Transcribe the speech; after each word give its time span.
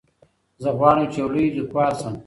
زه 0.63 0.69
غواړم 0.77 1.05
چي 1.11 1.17
یو 1.21 1.27
لوی 1.33 1.47
لیکوال 1.57 1.91
سم. 1.99 2.13